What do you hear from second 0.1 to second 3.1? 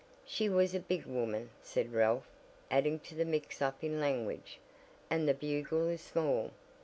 "She was a big woman," said Ralph, adding